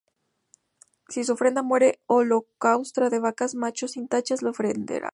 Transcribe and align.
Si 1.09 1.23
su 1.23 1.33
ofrenda 1.33 1.63
fuere 1.63 1.99
holocausto 2.07 3.07
de 3.11 3.19
vacas, 3.19 3.53
macho 3.53 3.87
sin 3.87 4.07
tacha 4.07 4.33
lo 4.41 4.49
ofrecerá 4.49 5.09